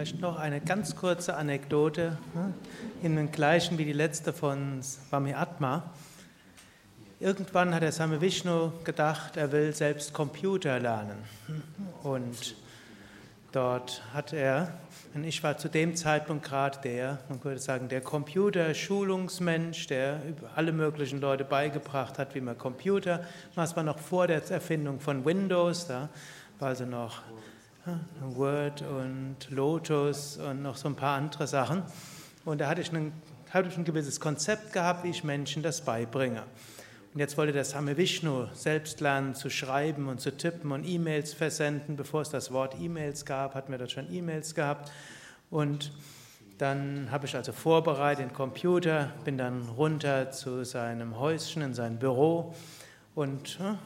Vielleicht 0.00 0.22
noch 0.22 0.38
eine 0.38 0.62
ganz 0.62 0.96
kurze 0.96 1.36
Anekdote, 1.36 2.16
ne, 2.32 2.54
in 3.02 3.16
den 3.16 3.30
gleichen 3.30 3.76
wie 3.76 3.84
die 3.84 3.92
letzte 3.92 4.32
von 4.32 4.82
Swami 4.82 5.34
Atma. 5.34 5.92
Irgendwann 7.18 7.74
hat 7.74 7.82
der 7.82 7.92
Same 7.92 8.22
Vishnu 8.22 8.72
gedacht, 8.82 9.36
er 9.36 9.52
will 9.52 9.74
selbst 9.74 10.14
Computer 10.14 10.80
lernen. 10.80 11.18
Und 12.02 12.54
dort 13.52 14.02
hat 14.14 14.32
er, 14.32 14.72
und 15.12 15.24
ich 15.24 15.42
war 15.42 15.58
zu 15.58 15.68
dem 15.68 15.94
Zeitpunkt 15.94 16.46
gerade 16.46 16.78
der, 16.82 17.18
man 17.28 17.38
könnte 17.38 17.58
sagen, 17.58 17.90
der 17.90 18.00
Computerschulungsmensch, 18.00 19.86
der 19.88 20.22
alle 20.56 20.72
möglichen 20.72 21.20
Leute 21.20 21.44
beigebracht 21.44 22.18
hat, 22.18 22.34
wie 22.34 22.40
man 22.40 22.56
Computer, 22.56 23.22
was 23.54 23.76
war 23.76 23.82
noch 23.82 23.98
vor 23.98 24.28
der 24.28 24.50
Erfindung 24.50 24.98
von 24.98 25.26
Windows, 25.26 25.88
da 25.88 26.08
war 26.58 26.68
also 26.68 26.86
noch 26.86 27.20
Word 28.20 28.82
und 28.82 29.36
Lotus 29.50 30.36
und 30.36 30.62
noch 30.62 30.76
so 30.76 30.88
ein 30.88 30.96
paar 30.96 31.16
andere 31.16 31.46
Sachen. 31.46 31.82
Und 32.44 32.60
da 32.60 32.68
hatte 32.68 32.80
ich, 32.80 32.92
ein, 32.92 33.12
hatte 33.50 33.68
ich 33.68 33.76
ein 33.76 33.84
gewisses 33.84 34.20
Konzept 34.20 34.72
gehabt, 34.72 35.04
wie 35.04 35.10
ich 35.10 35.24
Menschen 35.24 35.62
das 35.62 35.80
beibringe. 35.80 36.44
Und 37.12 37.18
jetzt 37.18 37.36
wollte 37.36 37.52
der 37.52 37.64
Same 37.64 37.96
Vishnu 37.96 38.46
selbst 38.54 39.00
lernen 39.00 39.34
zu 39.34 39.50
schreiben 39.50 40.08
und 40.08 40.20
zu 40.20 40.36
tippen 40.36 40.70
und 40.70 40.84
E-Mails 40.84 41.32
versenden. 41.32 41.96
Bevor 41.96 42.20
es 42.20 42.30
das 42.30 42.52
Wort 42.52 42.76
E-Mails 42.78 43.24
gab, 43.24 43.54
hatten 43.54 43.72
wir 43.72 43.78
dort 43.78 43.90
schon 43.90 44.12
E-Mails 44.12 44.54
gehabt. 44.54 44.92
Und 45.50 45.92
dann 46.58 47.10
habe 47.10 47.26
ich 47.26 47.34
also 47.34 47.52
vorbereitet 47.52 48.26
den 48.26 48.32
Computer, 48.32 49.12
bin 49.24 49.38
dann 49.38 49.68
runter 49.70 50.30
zu 50.30 50.64
seinem 50.64 51.18
Häuschen 51.18 51.62
in 51.62 51.74
sein 51.74 51.98
Büro 51.98 52.54
und 53.14 53.58
ja, 53.58 53.78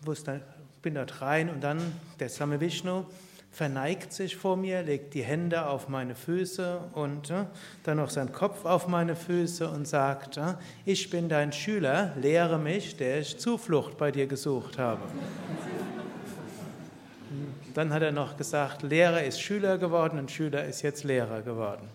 wusste, 0.00 0.40
bin 0.82 0.94
dort 0.94 1.22
rein 1.22 1.48
und 1.48 1.62
dann 1.62 1.80
der 2.18 2.28
Same 2.28 2.60
Vishnu 2.60 3.04
verneigt 3.52 4.14
sich 4.14 4.36
vor 4.36 4.56
mir, 4.56 4.82
legt 4.82 5.12
die 5.12 5.22
Hände 5.22 5.66
auf 5.66 5.88
meine 5.88 6.14
Füße 6.14 6.80
und 6.94 7.30
äh, 7.30 7.44
dann 7.84 7.98
noch 7.98 8.08
seinen 8.08 8.32
Kopf 8.32 8.64
auf 8.64 8.88
meine 8.88 9.14
Füße 9.14 9.68
und 9.68 9.86
sagt, 9.86 10.38
äh, 10.38 10.54
ich 10.86 11.10
bin 11.10 11.28
dein 11.28 11.52
Schüler, 11.52 12.12
lehre 12.16 12.58
mich, 12.58 12.96
der 12.96 13.20
ich 13.20 13.38
Zuflucht 13.38 13.98
bei 13.98 14.10
dir 14.10 14.26
gesucht 14.26 14.78
habe. 14.78 15.02
dann 17.74 17.92
hat 17.92 18.02
er 18.02 18.12
noch 18.12 18.38
gesagt, 18.38 18.82
Lehrer 18.82 19.22
ist 19.22 19.40
Schüler 19.40 19.76
geworden 19.76 20.18
und 20.18 20.30
Schüler 20.30 20.64
ist 20.64 20.80
jetzt 20.82 21.04
Lehrer 21.04 21.42
geworden. 21.42 21.88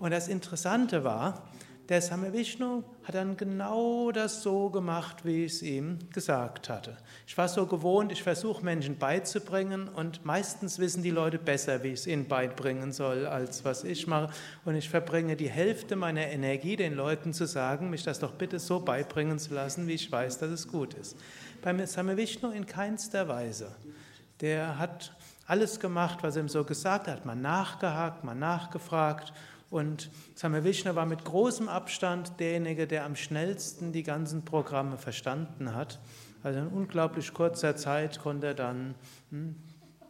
Und 0.00 0.10
das 0.10 0.26
Interessante 0.28 1.04
war, 1.04 1.42
der 1.88 2.02
Same 2.02 2.32
Vishnu 2.32 2.82
hat 3.04 3.14
dann 3.14 3.36
genau 3.36 4.10
das 4.10 4.42
so 4.42 4.70
gemacht, 4.70 5.24
wie 5.24 5.44
ich 5.44 5.52
es 5.52 5.62
ihm 5.62 5.98
gesagt 6.12 6.68
hatte. 6.68 6.96
Ich 7.28 7.38
war 7.38 7.48
so 7.48 7.66
gewohnt, 7.66 8.10
ich 8.10 8.24
versuche 8.24 8.64
Menschen 8.64 8.98
beizubringen 8.98 9.88
und 9.88 10.24
meistens 10.24 10.80
wissen 10.80 11.04
die 11.04 11.10
Leute 11.10 11.38
besser, 11.38 11.84
wie 11.84 11.88
ich 11.88 12.00
es 12.00 12.06
ihnen 12.08 12.26
beibringen 12.26 12.92
soll, 12.92 13.26
als 13.26 13.64
was 13.64 13.84
ich 13.84 14.08
mache. 14.08 14.32
Und 14.64 14.74
ich 14.74 14.90
verbringe 14.90 15.36
die 15.36 15.48
Hälfte 15.48 15.94
meiner 15.94 16.26
Energie, 16.26 16.74
den 16.74 16.94
Leuten 16.94 17.32
zu 17.32 17.46
sagen, 17.46 17.88
mich 17.88 18.02
das 18.02 18.18
doch 18.18 18.32
bitte 18.32 18.58
so 18.58 18.80
beibringen 18.80 19.38
zu 19.38 19.54
lassen, 19.54 19.86
wie 19.86 19.94
ich 19.94 20.10
weiß, 20.10 20.38
dass 20.38 20.50
es 20.50 20.66
gut 20.66 20.94
ist. 20.94 21.16
Beim 21.62 21.84
Same 21.86 22.16
Vishnu 22.16 22.50
in 22.50 22.66
keinster 22.66 23.28
Weise. 23.28 23.76
Der 24.40 24.78
hat 24.78 25.14
alles 25.46 25.78
gemacht, 25.78 26.18
was 26.22 26.34
er 26.34 26.42
ihm 26.42 26.48
so 26.48 26.64
gesagt 26.64 27.06
hat, 27.06 27.24
mal 27.24 27.36
nachgehakt, 27.36 28.24
mal 28.24 28.34
nachgefragt 28.34 29.32
und 29.70 30.10
Same 30.34 30.62
Vishnu 30.64 30.94
war 30.94 31.06
mit 31.06 31.24
großem 31.24 31.68
Abstand 31.68 32.38
derjenige, 32.38 32.86
der 32.86 33.04
am 33.04 33.16
schnellsten 33.16 33.92
die 33.92 34.04
ganzen 34.04 34.44
Programme 34.44 34.96
verstanden 34.96 35.74
hat. 35.74 35.98
Also 36.42 36.60
in 36.60 36.68
unglaublich 36.68 37.34
kurzer 37.34 37.74
Zeit 37.74 38.20
konnte 38.20 38.48
er 38.48 38.54
dann 38.54 38.94
hm, 39.30 39.56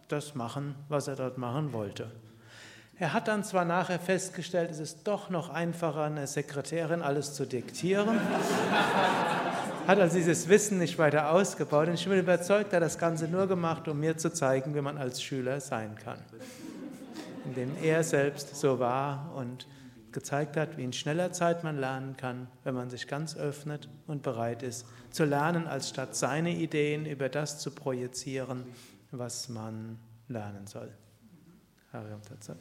das 0.09 0.35
machen, 0.35 0.75
was 0.89 1.09
er 1.09 1.17
dort 1.17 1.39
machen 1.39 1.73
wollte. 1.73 2.11
Er 2.99 3.13
hat 3.13 3.29
dann 3.29 3.45
zwar 3.45 3.65
nachher 3.65 3.99
festgestellt, 3.99 4.71
es 4.71 4.79
ist 4.79 5.01
doch 5.05 5.29
noch 5.29 5.51
einfacher, 5.51 6.03
einer 6.03 6.27
Sekretärin 6.27 7.03
alles 7.03 7.35
zu 7.35 7.47
diktieren, 7.47 8.19
hat 9.87 9.99
also 9.99 10.17
dieses 10.17 10.49
Wissen 10.49 10.79
nicht 10.79 10.99
weiter 10.99 11.31
ausgebaut 11.31 11.89
und 11.89 11.95
ich 11.95 12.09
bin 12.09 12.19
überzeugt, 12.19 12.73
er 12.73 12.77
hat 12.77 12.83
das 12.83 12.99
Ganze 12.99 13.29
nur 13.29 13.47
gemacht, 13.47 13.87
um 13.89 14.01
mir 14.01 14.17
zu 14.17 14.33
zeigen, 14.33 14.75
wie 14.75 14.81
man 14.81 14.97
als 14.97 15.23
Schüler 15.23 15.61
sein 15.61 15.95
kann 16.03 16.19
in 17.47 17.55
dem 17.55 17.71
er 17.83 18.03
selbst 18.03 18.57
so 18.57 18.79
war 18.79 19.35
und 19.37 19.67
gezeigt 20.13 20.57
hat, 20.57 20.77
wie 20.77 20.85
in 20.85 20.93
schneller 20.93 21.33
Zeit 21.33 21.63
man 21.63 21.79
lernen 21.79 22.17
kann, 22.17 22.49
wenn 22.65 22.75
man 22.75 22.91
sich 22.91 23.07
ganz 23.07 23.37
öffnet 23.37 23.89
und 24.07 24.23
bereit 24.23 24.63
ist 24.63 24.87
zu 25.11 25.25
lernen, 25.25 25.67
als 25.67 25.91
statt 25.91 26.17
seine 26.17 26.55
Ideen 26.55 27.07
über 27.07 27.29
das 27.29 27.59
zu 27.59 27.71
projizieren, 27.71 28.65
was 29.11 29.49
man 29.49 29.99
lernen 30.29 30.67
soll. 30.67 30.91
Hariam 31.93 32.23
Tatsat. 32.23 32.59